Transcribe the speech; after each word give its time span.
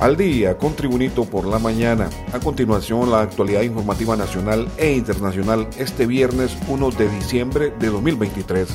Al 0.00 0.16
día 0.16 0.58
con 0.58 0.74
Tribunito 0.74 1.24
por 1.24 1.46
la 1.46 1.58
mañana. 1.58 2.10
A 2.32 2.40
continuación, 2.40 3.10
la 3.10 3.20
actualidad 3.20 3.62
informativa 3.62 4.16
nacional 4.16 4.68
e 4.76 4.92
internacional 4.92 5.68
este 5.78 6.06
viernes 6.06 6.56
1 6.68 6.90
de 6.90 7.08
diciembre 7.08 7.72
de 7.78 7.88
2023. 7.88 8.68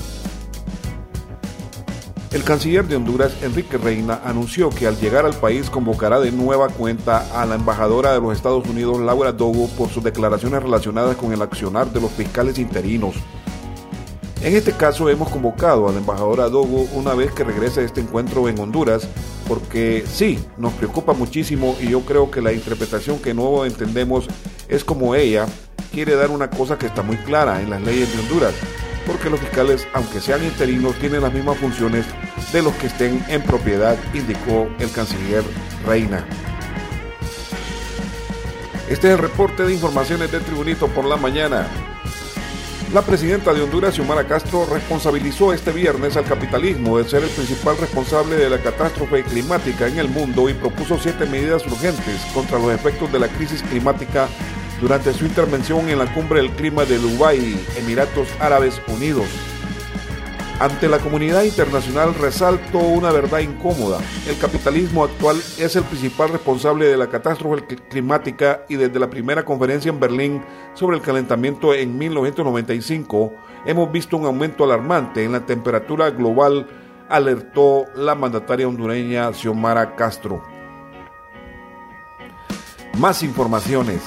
El 2.32 2.44
canciller 2.44 2.88
de 2.88 2.96
Honduras, 2.96 3.34
Enrique 3.42 3.78
Reina, 3.78 4.22
anunció 4.24 4.70
que 4.70 4.88
al 4.88 5.00
llegar 5.00 5.26
al 5.26 5.34
país 5.34 5.70
convocará 5.70 6.20
de 6.20 6.32
nueva 6.32 6.70
cuenta 6.70 7.42
a 7.42 7.46
la 7.46 7.56
embajadora 7.56 8.14
de 8.14 8.22
los 8.22 8.36
Estados 8.36 8.68
Unidos, 8.68 9.00
Laura 9.00 9.32
Dogo, 9.32 9.68
por 9.78 9.90
sus 9.90 10.04
declaraciones 10.04 10.64
relacionadas 10.64 11.18
con 11.18 11.34
el 11.34 11.42
accionar 11.42 11.92
de 11.92 12.00
los 12.00 12.12
fiscales 12.12 12.60
interinos. 12.60 13.16
En 14.42 14.56
este 14.56 14.72
caso 14.72 15.10
hemos 15.10 15.30
convocado 15.30 15.90
a 15.90 15.92
la 15.92 15.98
embajadora 15.98 16.48
Dogo 16.48 16.88
una 16.94 17.14
vez 17.14 17.34
que 17.34 17.44
regrese 17.44 17.82
a 17.82 17.84
este 17.84 18.00
encuentro 18.00 18.48
en 18.48 18.58
Honduras, 18.58 19.06
porque 19.50 20.06
sí, 20.10 20.40
nos 20.58 20.72
preocupa 20.74 21.12
muchísimo 21.12 21.76
y 21.82 21.90
yo 21.90 22.02
creo 22.02 22.32
que 22.32 22.42
la 22.42 22.54
interpretación 22.54 23.20
que 23.20 23.34
no 23.34 23.66
entendemos 23.66 24.28
es 24.70 24.86
como 24.86 25.14
ella 25.14 25.46
quiere 25.92 26.16
dar 26.16 26.32
una 26.32 26.50
cosa 26.50 26.78
que 26.78 26.86
está 26.86 27.02
muy 27.02 27.18
clara 27.18 27.62
en 27.62 27.70
las 27.70 27.82
leyes 27.82 28.14
de 28.14 28.20
Honduras, 28.22 28.54
porque 29.06 29.30
los 29.30 29.42
fiscales, 29.42 29.86
aunque 29.94 30.22
sean 30.22 30.42
interinos, 30.42 30.96
tienen 31.00 31.22
las 31.22 31.34
mismas 31.34 31.58
funciones 31.58 32.06
de 32.54 32.62
los 32.62 32.74
que 32.76 32.88
estén 32.88 33.22
en 33.28 33.42
propiedad, 33.42 33.98
indicó 34.14 34.70
el 34.80 34.90
canciller 34.92 35.44
Reina. 35.86 36.26
Este 38.90 39.08
es 39.08 39.14
el 39.14 39.18
reporte 39.18 39.64
de 39.64 39.74
informaciones 39.74 40.32
del 40.32 40.44
Tribunito 40.44 40.88
por 40.88 41.04
la 41.04 41.18
mañana. 41.18 41.68
La 42.94 43.04
presidenta 43.04 43.54
de 43.54 43.62
Honduras, 43.62 43.94
Xiomara 43.94 44.26
Castro, 44.26 44.66
responsabilizó 44.66 45.54
este 45.54 45.72
viernes 45.72 46.18
al 46.18 46.26
capitalismo 46.26 46.98
de 46.98 47.08
ser 47.08 47.22
el 47.24 47.30
principal 47.30 47.78
responsable 47.78 48.36
de 48.36 48.50
la 48.50 48.58
catástrofe 48.58 49.24
climática 49.24 49.88
en 49.88 50.00
el 50.00 50.10
mundo 50.10 50.50
y 50.50 50.56
propuso 50.56 50.98
siete 50.98 51.28
medidas 51.28 51.68
urgentes 51.68 52.20
contra 52.34 52.58
los 52.58 52.72
efectos 52.72 53.12
de 53.12 53.20
la 53.20 53.28
crisis 53.28 53.62
climática 53.62 54.28
durante 54.82 55.14
su 55.14 55.26
intervención 55.26 55.88
en 55.88 56.00
la 56.00 56.12
cumbre 56.12 56.42
del 56.42 56.50
clima 56.50 56.84
de 56.84 56.98
Dubái, 56.98 57.64
Emiratos 57.78 58.28
Árabes 58.40 58.82
Unidos. 58.88 59.28
Ante 60.60 60.90
la 60.90 61.00
comunidad 61.00 61.44
internacional 61.44 62.14
resaltó 62.16 62.80
una 62.80 63.14
verdad 63.14 63.40
incómoda. 63.40 64.00
El 64.28 64.38
capitalismo 64.38 65.06
actual 65.06 65.38
es 65.58 65.78
el 65.78 65.84
principal 65.84 66.32
responsable 66.34 66.86
de 66.86 66.98
la 66.98 67.08
catástrofe 67.08 67.66
climática 67.90 68.66
y 68.68 68.76
desde 68.76 69.00
la 69.00 69.10
primera 69.10 69.46
conferencia 69.46 69.88
en 69.88 70.02
Berlín 70.02 70.44
sobre 70.74 70.98
el 70.98 71.02
calentamiento 71.02 71.74
en 71.74 71.98
1995 71.98 73.32
hemos 73.66 73.90
visto 73.90 74.18
un 74.18 74.26
aumento 74.26 74.66
alarmante 74.66 75.24
en 75.24 75.32
la 75.32 75.46
temperatura 75.46 76.10
global, 76.10 76.68
alertó 77.08 77.86
la 77.96 78.16
mandataria 78.16 78.68
hondureña 78.68 79.32
Xiomara 79.32 79.96
Castro. 79.96 80.44
Más 82.98 83.24
informaciones. 83.24 84.02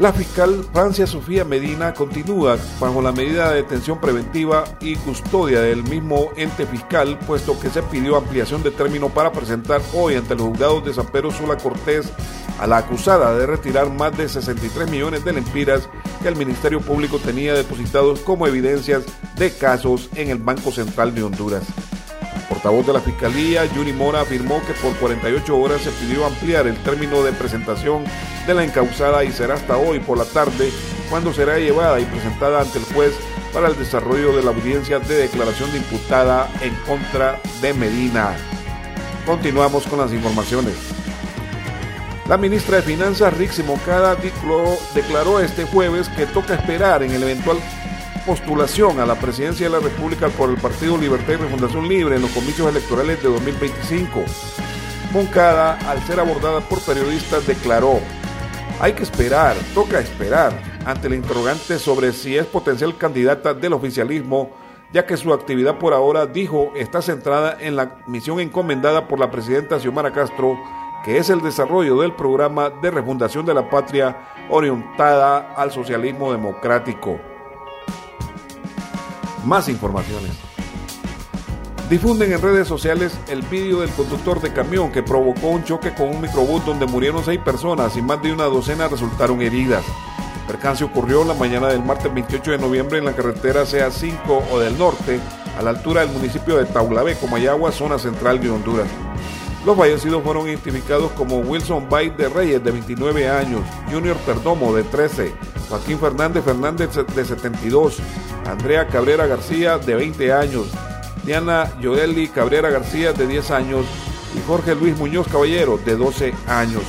La 0.00 0.14
fiscal 0.14 0.64
Francia 0.72 1.06
Sofía 1.06 1.44
Medina 1.44 1.92
continúa 1.92 2.56
bajo 2.80 3.02
la 3.02 3.12
medida 3.12 3.50
de 3.50 3.56
detención 3.56 4.00
preventiva 4.00 4.64
y 4.80 4.96
custodia 4.96 5.60
del 5.60 5.82
mismo 5.82 6.30
ente 6.38 6.64
fiscal, 6.64 7.18
puesto 7.26 7.60
que 7.60 7.68
se 7.68 7.82
pidió 7.82 8.16
ampliación 8.16 8.62
de 8.62 8.70
término 8.70 9.10
para 9.10 9.30
presentar 9.30 9.82
hoy 9.92 10.14
ante 10.14 10.34
los 10.34 10.46
juzgados 10.46 10.86
de 10.86 10.94
San 10.94 11.06
Pedro 11.08 11.30
Sula 11.30 11.58
Cortés 11.58 12.10
a 12.58 12.66
la 12.66 12.78
acusada 12.78 13.36
de 13.36 13.44
retirar 13.44 13.90
más 13.90 14.16
de 14.16 14.26
63 14.26 14.90
millones 14.90 15.22
de 15.22 15.34
lempiras 15.34 15.86
que 16.22 16.28
el 16.28 16.36
Ministerio 16.36 16.80
Público 16.80 17.18
tenía 17.18 17.52
depositados 17.52 18.20
como 18.20 18.46
evidencias 18.46 19.04
de 19.36 19.52
casos 19.52 20.08
en 20.14 20.30
el 20.30 20.38
Banco 20.38 20.72
Central 20.72 21.14
de 21.14 21.24
Honduras 21.24 21.64
portavoz 22.50 22.84
de 22.84 22.92
la 22.92 23.00
Fiscalía, 23.00 23.64
Yuri 23.64 23.92
Mora, 23.92 24.22
afirmó 24.22 24.60
que 24.66 24.74
por 24.74 24.94
48 24.96 25.56
horas 25.56 25.82
se 25.82 25.90
pidió 25.92 26.26
ampliar 26.26 26.66
el 26.66 26.76
término 26.82 27.22
de 27.22 27.32
presentación 27.32 28.04
de 28.46 28.54
la 28.54 28.64
encausada 28.64 29.24
y 29.24 29.30
será 29.30 29.54
hasta 29.54 29.78
hoy 29.78 30.00
por 30.00 30.18
la 30.18 30.24
tarde 30.24 30.70
cuando 31.08 31.32
será 31.32 31.58
llevada 31.58 32.00
y 32.00 32.04
presentada 32.04 32.60
ante 32.60 32.80
el 32.80 32.84
juez 32.86 33.14
para 33.52 33.68
el 33.68 33.78
desarrollo 33.78 34.36
de 34.36 34.42
la 34.42 34.50
audiencia 34.50 34.98
de 34.98 35.14
declaración 35.14 35.70
de 35.70 35.78
imputada 35.78 36.50
en 36.60 36.74
contra 36.86 37.40
de 37.62 37.72
Medina. 37.72 38.36
Continuamos 39.24 39.86
con 39.86 40.00
las 40.00 40.12
informaciones. 40.12 40.74
La 42.28 42.36
ministra 42.36 42.76
de 42.76 42.82
Finanzas, 42.82 43.36
Rixi 43.36 43.62
Mocada, 43.62 44.16
declaró 44.94 45.40
este 45.40 45.64
jueves 45.64 46.08
que 46.10 46.26
toca 46.26 46.54
esperar 46.54 47.02
en 47.02 47.12
el 47.12 47.22
eventual 47.22 47.58
postulación 48.30 49.00
a 49.00 49.06
la 49.06 49.16
presidencia 49.16 49.68
de 49.68 49.72
la 49.72 49.80
República 49.80 50.28
por 50.28 50.50
el 50.50 50.56
Partido 50.56 50.96
Libertad 50.96 51.32
y 51.32 51.36
Refundación 51.36 51.88
Libre 51.88 52.14
en 52.14 52.22
los 52.22 52.30
comicios 52.30 52.68
electorales 52.68 53.20
de 53.20 53.28
2025. 53.28 54.20
Moncada, 55.12 55.76
al 55.90 56.00
ser 56.04 56.20
abordada 56.20 56.60
por 56.60 56.80
periodistas, 56.80 57.44
declaró, 57.44 57.98
hay 58.78 58.92
que 58.92 59.02
esperar, 59.02 59.56
toca 59.74 59.98
esperar, 59.98 60.52
ante 60.86 61.08
el 61.08 61.14
interrogante 61.14 61.80
sobre 61.80 62.12
si 62.12 62.36
es 62.36 62.46
potencial 62.46 62.96
candidata 62.96 63.52
del 63.52 63.72
oficialismo, 63.72 64.52
ya 64.92 65.06
que 65.06 65.16
su 65.16 65.32
actividad 65.32 65.78
por 65.78 65.92
ahora, 65.92 66.26
dijo, 66.26 66.70
está 66.76 67.02
centrada 67.02 67.56
en 67.58 67.74
la 67.74 67.96
misión 68.06 68.38
encomendada 68.38 69.08
por 69.08 69.18
la 69.18 69.32
presidenta 69.32 69.80
Xiomara 69.80 70.12
Castro, 70.12 70.56
que 71.04 71.18
es 71.18 71.30
el 71.30 71.40
desarrollo 71.40 72.00
del 72.00 72.12
programa 72.12 72.70
de 72.70 72.92
refundación 72.92 73.44
de 73.44 73.54
la 73.54 73.68
patria 73.68 74.16
orientada 74.50 75.52
al 75.56 75.72
socialismo 75.72 76.30
democrático. 76.30 77.29
Más 79.44 79.68
informaciones. 79.68 80.32
Difunden 81.88 82.32
en 82.32 82.40
redes 82.40 82.68
sociales 82.68 83.18
el 83.28 83.42
vídeo 83.42 83.80
del 83.80 83.90
conductor 83.90 84.40
de 84.40 84.52
camión 84.52 84.92
que 84.92 85.02
provocó 85.02 85.48
un 85.48 85.64
choque 85.64 85.92
con 85.92 86.08
un 86.08 86.20
microbús 86.20 86.64
donde 86.64 86.86
murieron 86.86 87.24
seis 87.24 87.40
personas 87.40 87.96
y 87.96 88.02
más 88.02 88.22
de 88.22 88.32
una 88.32 88.44
docena 88.44 88.86
resultaron 88.86 89.40
heridas. 89.42 89.82
El 90.42 90.46
percance 90.46 90.84
ocurrió 90.84 91.24
la 91.24 91.34
mañana 91.34 91.68
del 91.68 91.82
martes 91.82 92.12
28 92.12 92.52
de 92.52 92.58
noviembre 92.58 92.98
en 92.98 93.06
la 93.06 93.16
carretera 93.16 93.64
CA5 93.64 94.42
o 94.52 94.58
del 94.60 94.78
norte, 94.78 95.18
a 95.58 95.62
la 95.62 95.70
altura 95.70 96.02
del 96.02 96.10
municipio 96.10 96.58
de 96.58 96.66
Taulabé, 96.66 97.16
Comayagua, 97.16 97.72
zona 97.72 97.98
central 97.98 98.40
de 98.40 98.50
Honduras. 98.50 98.88
Los 99.64 99.76
fallecidos 99.76 100.22
fueron 100.22 100.48
identificados 100.48 101.12
como 101.12 101.38
Wilson 101.38 101.88
Bay 101.90 102.08
de 102.10 102.30
Reyes, 102.30 102.64
de 102.64 102.70
29 102.70 103.28
años, 103.28 103.60
Junior 103.92 104.16
Perdomo, 104.18 104.74
de 104.74 104.84
13, 104.84 105.34
Joaquín 105.68 105.98
Fernández 105.98 106.42
Fernández, 106.44 106.90
de 107.14 107.24
72, 107.24 107.98
Andrea 108.46 108.86
Cabrera 108.86 109.26
García, 109.26 109.76
de 109.76 109.94
20 109.94 110.32
años, 110.32 110.66
Diana 111.24 111.70
Yoeli 111.78 112.28
Cabrera 112.28 112.70
García, 112.70 113.12
de 113.12 113.26
10 113.26 113.50
años, 113.50 113.84
y 114.34 114.40
Jorge 114.46 114.74
Luis 114.74 114.96
Muñoz 114.96 115.28
Caballero, 115.28 115.78
de 115.84 115.94
12 115.94 116.32
años. 116.46 116.82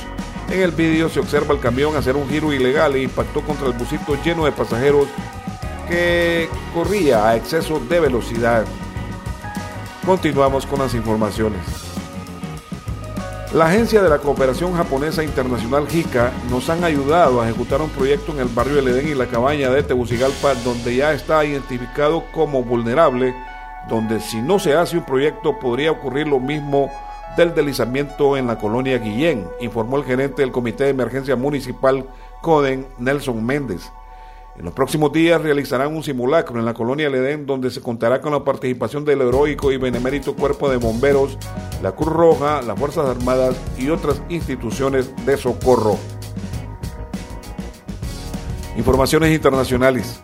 En 0.50 0.60
el 0.60 0.70
vídeo 0.70 1.10
se 1.10 1.20
observa 1.20 1.54
el 1.54 1.60
camión 1.60 1.94
hacer 1.96 2.16
un 2.16 2.28
giro 2.28 2.54
ilegal 2.54 2.94
e 2.94 3.02
impactó 3.02 3.42
contra 3.42 3.66
el 3.66 3.74
busito 3.74 4.16
lleno 4.24 4.46
de 4.46 4.52
pasajeros 4.52 5.08
que 5.88 6.48
corría 6.72 7.28
a 7.28 7.36
exceso 7.36 7.80
de 7.80 8.00
velocidad. 8.00 8.64
Continuamos 10.06 10.64
con 10.64 10.78
las 10.78 10.94
informaciones. 10.94 11.91
La 13.54 13.66
Agencia 13.66 14.00
de 14.02 14.08
la 14.08 14.18
Cooperación 14.18 14.72
Japonesa 14.72 15.22
Internacional 15.22 15.86
JICA 15.86 16.32
nos 16.48 16.70
han 16.70 16.84
ayudado 16.84 17.38
a 17.38 17.44
ejecutar 17.46 17.82
un 17.82 17.90
proyecto 17.90 18.32
en 18.32 18.38
el 18.38 18.48
barrio 18.48 18.78
El 18.78 18.88
Edén 18.88 19.08
y 19.08 19.14
la 19.14 19.26
cabaña 19.26 19.68
de 19.68 19.82
Tegucigalpa, 19.82 20.54
donde 20.64 20.96
ya 20.96 21.12
está 21.12 21.44
identificado 21.44 22.24
como 22.32 22.62
vulnerable, 22.62 23.34
donde 23.90 24.20
si 24.20 24.40
no 24.40 24.58
se 24.58 24.74
hace 24.74 24.96
un 24.96 25.04
proyecto 25.04 25.58
podría 25.58 25.92
ocurrir 25.92 26.28
lo 26.28 26.40
mismo 26.40 26.90
del 27.36 27.54
deslizamiento 27.54 28.38
en 28.38 28.46
la 28.46 28.56
colonia 28.56 28.96
Guillén, 28.96 29.46
informó 29.60 29.98
el 29.98 30.04
gerente 30.04 30.40
del 30.40 30.50
Comité 30.50 30.84
de 30.84 30.90
Emergencia 30.90 31.36
Municipal 31.36 32.06
CODEN, 32.40 32.86
Nelson 32.98 33.44
Méndez. 33.44 33.92
En 34.54 34.66
los 34.66 34.74
próximos 34.74 35.12
días 35.12 35.40
realizarán 35.40 35.96
un 35.96 36.02
simulacro 36.02 36.58
en 36.58 36.66
la 36.66 36.74
colonia 36.74 37.06
El 37.06 37.14
Edén 37.14 37.46
donde 37.46 37.70
se 37.70 37.80
contará 37.80 38.20
con 38.20 38.32
la 38.32 38.44
participación 38.44 39.02
del 39.02 39.22
heroico 39.22 39.72
y 39.72 39.78
benemérito 39.78 40.36
Cuerpo 40.36 40.68
de 40.68 40.76
Bomberos, 40.76 41.38
la 41.82 41.92
Cruz 41.92 42.12
Roja, 42.12 42.60
las 42.60 42.78
Fuerzas 42.78 43.08
Armadas 43.08 43.56
y 43.78 43.88
otras 43.88 44.20
instituciones 44.28 45.10
de 45.24 45.38
socorro. 45.38 45.96
Informaciones 48.76 49.32
internacionales. 49.32 50.22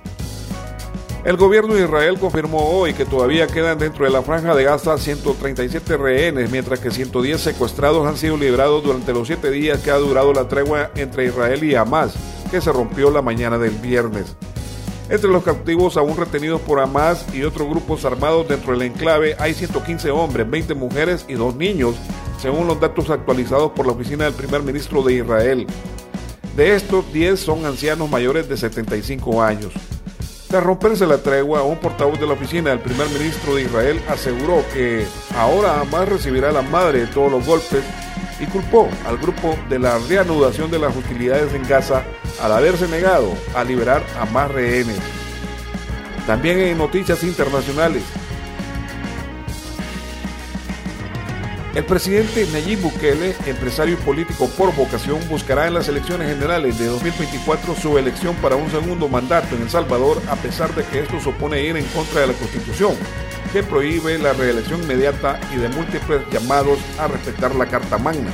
El 1.25 1.37
gobierno 1.37 1.75
de 1.75 1.85
Israel 1.85 2.19
confirmó 2.19 2.59
hoy 2.71 2.95
que 2.95 3.05
todavía 3.05 3.47
quedan 3.47 3.79
dentro 3.79 4.05
de 4.05 4.11
la 4.11 4.23
franja 4.23 4.55
de 4.55 4.65
Gaza 4.65 4.99
137 4.99 5.97
rehenes, 5.97 6.51
mientras 6.51 6.81
que 6.81 6.91
110 6.91 7.41
secuestrados 7.41 8.07
han 8.07 8.17
sido 8.17 8.37
liberados 8.37 8.85
durante 8.85 9.13
los 9.13 9.27
siete 9.27 9.51
días 9.51 9.81
que 9.81 9.91
ha 9.91 9.97
durado 9.97 10.33
la 10.33 10.49
tregua 10.49 10.91
entre 10.95 11.27
Israel 11.27 11.65
y 11.65 11.75
Hamas, 11.75 12.15
que 12.51 12.61
se 12.61 12.73
rompió 12.73 13.11
la 13.11 13.23
mañana 13.23 13.59
del 13.59 13.75
viernes. 13.75 14.37
Entre 15.11 15.31
los 15.31 15.43
cautivos 15.43 15.97
aún 15.97 16.17
retenidos 16.17 16.61
por 16.61 16.81
Hamas 16.81 17.25
y 17.33 17.43
otros 17.43 17.69
grupos 17.69 18.05
armados 18.05 18.47
dentro 18.47 18.73
del 18.73 18.83
enclave 18.83 19.37
hay 19.39 19.55
115 19.55 20.11
hombres, 20.11 20.49
20 20.51 20.75
mujeres 20.75 21.25
y 21.29 21.35
2 21.35 21.57
niños, 21.57 21.95
según 22.41 22.67
los 22.67 22.79
datos 22.79 23.09
actualizados 23.09 23.73
por 23.73 23.87
la 23.87 23.93
oficina 23.93 24.25
del 24.25 24.35
primer 24.35 24.63
ministro 24.63 25.03
de 25.03 25.15
Israel. 25.15 25.67
De 26.57 26.75
estos, 26.75 27.11
10 27.13 27.41
son 27.41 27.65
ancianos 27.65 28.11
mayores 28.11 28.49
de 28.49 28.57
75 28.57 29.43
años. 29.43 29.73
Tras 30.49 30.63
romperse 30.63 31.07
la 31.07 31.19
tregua, 31.19 31.63
un 31.63 31.79
portavoz 31.79 32.19
de 32.19 32.27
la 32.27 32.33
oficina 32.33 32.71
del 32.71 32.81
primer 32.81 33.09
ministro 33.11 33.55
de 33.55 33.63
Israel 33.63 34.03
aseguró 34.09 34.65
que 34.73 35.07
ahora 35.37 35.81
Hamas 35.81 36.09
recibirá 36.09 36.53
la 36.53 36.63
madre 36.63 37.01
de 37.01 37.07
todos 37.07 37.31
los 37.31 37.47
golpes 37.47 37.83
y 38.41 38.47
culpó 38.47 38.89
al 39.07 39.19
grupo 39.19 39.57
de 39.69 39.79
la 39.79 39.99
reanudación 39.99 40.71
de 40.71 40.79
las 40.79 40.97
hostilidades 40.97 41.53
en 41.55 41.67
Gaza 41.67 42.05
al 42.41 42.53
haberse 42.53 42.89
negado 42.89 43.33
a 43.55 43.65
liberar 43.65 44.03
a 44.19 44.25
más 44.27 44.51
rehenes. 44.51 44.99
También 46.27 46.59
en 46.59 46.79
noticias 46.79 47.23
internacionales, 47.25 48.03
El 51.79 51.85
presidente 51.85 52.45
Nayib 52.53 52.81
Bukele, 52.81 53.37
empresario 53.47 53.95
y 53.95 54.05
político 54.05 54.49
por 54.59 54.75
vocación, 54.75 55.21
buscará 55.29 55.69
en 55.69 55.75
las 55.75 55.87
elecciones 55.87 56.29
generales 56.29 56.77
de 56.77 56.87
2024 56.87 57.77
su 57.77 57.97
elección 57.99 58.35
para 58.37 58.57
un 58.57 58.69
segundo 58.69 59.07
mandato 59.09 59.55
en 59.55 59.63
El 59.63 59.71
Salvador, 59.71 60.21
a 60.29 60.35
pesar 60.35 60.75
de 60.75 60.83
que 60.83 60.99
esto 60.99 61.21
supone 61.21 61.63
ir 61.63 61.77
en 61.77 61.85
contra 61.87 62.23
de 62.23 62.27
la 62.27 62.33
Constitución, 62.33 62.95
que 63.53 63.63
prohíbe 63.63 64.19
la 64.19 64.33
reelección 64.33 64.83
inmediata 64.83 65.41
y 65.55 65.57
de 65.57 65.69
múltiples 65.69 66.23
llamados 66.31 66.79
a 66.99 67.09
respetar 67.09 67.55
la 67.55 67.67
Carta 67.67 67.99
Magna. 67.99 68.31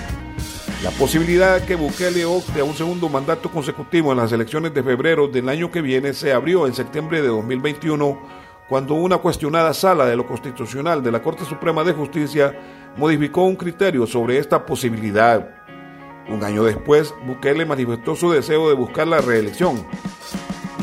La 0.82 0.90
posibilidad 0.90 1.60
de 1.60 1.66
que 1.66 1.76
Bukele 1.76 2.24
opte 2.24 2.60
a 2.60 2.64
un 2.64 2.74
segundo 2.74 3.08
mandato 3.08 3.50
consecutivo 3.50 4.12
en 4.12 4.18
las 4.18 4.32
elecciones 4.32 4.74
de 4.74 4.82
febrero 4.82 5.28
del 5.28 5.48
año 5.48 5.70
que 5.70 5.80
viene 5.80 6.12
se 6.12 6.32
abrió 6.32 6.66
en 6.66 6.74
septiembre 6.74 7.22
de 7.22 7.28
2021, 7.28 8.20
cuando 8.68 8.94
una 8.94 9.18
cuestionada 9.18 9.72
sala 9.72 10.06
de 10.06 10.16
lo 10.16 10.26
constitucional 10.26 11.02
de 11.02 11.12
la 11.12 11.22
Corte 11.22 11.44
Suprema 11.44 11.84
de 11.84 11.92
Justicia 11.92 12.54
modificó 12.96 13.44
un 13.44 13.56
criterio 13.56 14.06
sobre 14.06 14.38
esta 14.38 14.66
posibilidad. 14.66 15.48
Un 16.28 16.42
año 16.42 16.64
después, 16.64 17.14
Bukele 17.26 17.64
manifestó 17.64 18.14
su 18.14 18.30
deseo 18.30 18.68
de 18.68 18.74
buscar 18.74 19.06
la 19.06 19.20
reelección. 19.20 19.86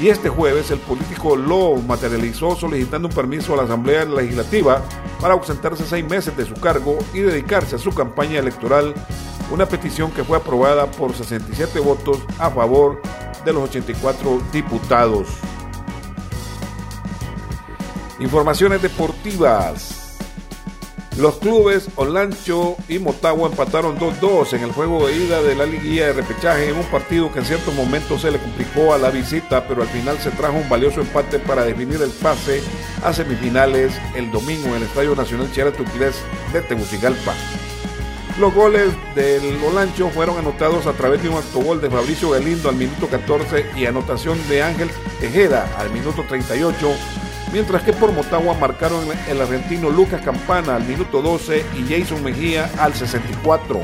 Y 0.01 0.09
este 0.09 0.29
jueves 0.29 0.71
el 0.71 0.79
político 0.79 1.35
lo 1.35 1.75
materializó 1.75 2.55
solicitando 2.55 3.07
un 3.07 3.13
permiso 3.13 3.53
a 3.53 3.57
la 3.57 3.63
Asamblea 3.63 4.03
Legislativa 4.05 4.81
para 5.21 5.35
ausentarse 5.35 5.85
seis 5.85 6.03
meses 6.03 6.35
de 6.35 6.43
su 6.43 6.55
cargo 6.55 6.97
y 7.13 7.19
dedicarse 7.19 7.75
a 7.75 7.79
su 7.79 7.91
campaña 7.91 8.39
electoral, 8.39 8.95
una 9.51 9.67
petición 9.67 10.09
que 10.09 10.23
fue 10.23 10.37
aprobada 10.37 10.89
por 10.89 11.13
67 11.13 11.79
votos 11.81 12.17
a 12.39 12.49
favor 12.49 12.99
de 13.45 13.53
los 13.53 13.69
84 13.69 14.41
diputados. 14.51 15.27
Informaciones 18.19 18.81
deportivas. 18.81 20.00
Los 21.17 21.39
clubes 21.39 21.89
Olancho 21.97 22.77
y 22.87 22.97
Motagua 22.97 23.49
empataron 23.49 23.99
2-2 23.99 24.53
en 24.53 24.63
el 24.63 24.71
juego 24.71 25.05
de 25.05 25.17
ida 25.17 25.41
de 25.41 25.55
la 25.55 25.65
liguilla 25.65 26.07
de 26.07 26.13
repechaje 26.13 26.69
en 26.69 26.77
un 26.77 26.85
partido 26.85 27.31
que 27.31 27.39
en 27.39 27.45
ciertos 27.45 27.75
momentos 27.75 28.21
se 28.21 28.31
le 28.31 28.39
complicó 28.39 28.93
a 28.93 28.97
la 28.97 29.09
visita, 29.09 29.67
pero 29.67 29.81
al 29.81 29.89
final 29.89 30.17
se 30.19 30.31
trajo 30.31 30.57
un 30.57 30.69
valioso 30.69 31.01
empate 31.01 31.37
para 31.39 31.65
definir 31.65 32.01
el 32.01 32.11
pase 32.11 32.61
a 33.03 33.11
semifinales 33.11 33.93
el 34.15 34.31
domingo 34.31 34.69
en 34.69 34.75
el 34.75 34.83
Estadio 34.83 35.13
Nacional 35.13 35.51
Chiara-Tuquilés 35.51 36.15
de 36.53 36.61
Tegucigalpa. 36.61 37.33
Los 38.39 38.53
goles 38.53 38.93
del 39.13 39.61
Olancho 39.65 40.09
fueron 40.09 40.37
anotados 40.37 40.87
a 40.87 40.93
través 40.93 41.21
de 41.21 41.27
un 41.27 41.35
autogol 41.35 41.81
de 41.81 41.89
Fabricio 41.89 42.29
Galindo 42.29 42.69
al 42.69 42.75
minuto 42.75 43.07
14 43.07 43.65
y 43.75 43.85
anotación 43.85 44.39
de 44.47 44.63
Ángel 44.63 44.89
Tejeda 45.19 45.69
al 45.77 45.91
minuto 45.91 46.23
38 46.27 46.89
mientras 47.51 47.83
que 47.83 47.93
por 47.93 48.11
Motagua 48.11 48.53
marcaron 48.55 49.05
el 49.29 49.41
argentino 49.41 49.89
Lucas 49.89 50.21
Campana 50.21 50.75
al 50.75 50.83
minuto 50.83 51.21
12 51.21 51.65
y 51.77 51.93
Jason 51.93 52.23
Mejía 52.23 52.69
al 52.79 52.93
64. 52.93 53.81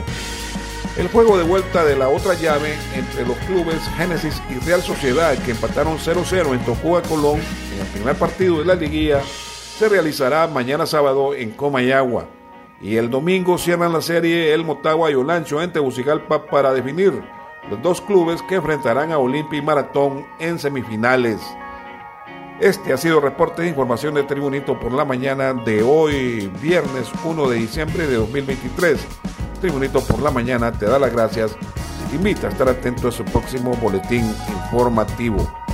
El 0.98 1.10
juego 1.10 1.38
de 1.38 1.44
vuelta 1.44 1.86
de 1.86 1.96
la 1.96 2.10
otra 2.10 2.34
llave 2.34 2.74
entre 2.96 3.26
los 3.26 3.38
clubes 3.40 3.80
Génesis 3.98 4.42
y 4.50 4.66
Real 4.66 4.82
Sociedad, 4.82 5.38
que 5.38 5.52
empataron 5.52 6.00
0-0 6.00 6.54
en 6.54 6.66
Tocuba, 6.66 7.04
Colón, 7.04 7.40
en 7.74 7.82
el 7.82 7.88
primer 7.94 8.16
partido 8.16 8.60
de 8.60 8.66
la 8.66 8.74
liguilla, 8.74 9.22
se 9.78 9.88
realizará 9.90 10.48
mañana 10.48 10.88
sábado 10.88 11.36
en 11.36 11.52
Comayagua. 11.52 12.26
Y 12.82 12.96
el 12.96 13.12
domingo 13.12 13.60
cierran 13.60 13.94
la 13.94 14.02
serie 14.02 14.54
el 14.54 14.64
Motagua 14.64 15.12
y 15.12 15.14
Olancho 15.14 15.62
en 15.62 15.72
Tegucigalpa 15.72 16.48
para 16.48 16.74
definir 16.74 17.14
los 17.70 17.82
dos 17.84 18.02
clubes 18.02 18.42
que 18.44 18.56
enfrentarán 18.56 19.12
a 19.12 19.20
Olimpia 19.20 19.60
y 19.60 19.62
Maratón 19.62 20.26
en 20.40 20.58
semifinales. 20.58 21.40
Este 22.60 22.92
ha 22.92 22.98
sido 22.98 23.20
reporte 23.20 23.62
de 23.62 23.68
información 23.68 24.16
de 24.16 24.24
Tribunito 24.24 24.80
por 24.80 24.92
la 24.92 25.06
mañana 25.06 25.54
de 25.54 25.84
hoy, 25.84 26.52
viernes 26.60 27.08
1 27.24 27.50
de 27.50 27.56
diciembre 27.56 28.08
de 28.08 28.16
2023. 28.16 29.00
Tribunito 29.62 30.02
por 30.02 30.24
la 30.24 30.32
mañana 30.32 30.72
te 30.72 30.88
da 30.88 30.98
las 30.98 31.14
gracias 31.14 31.56
y 32.06 32.10
te 32.10 32.16
invita 32.16 32.48
a 32.48 32.50
estar 32.50 32.68
atento 32.68 33.10
a 33.10 33.12
su 33.12 33.24
próximo 33.26 33.76
boletín 33.76 34.26
informativo. 34.50 35.67